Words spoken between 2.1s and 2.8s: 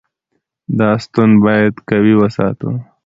وساتو.